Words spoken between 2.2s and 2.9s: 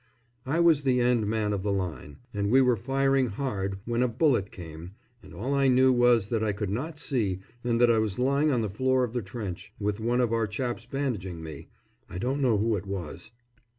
and we were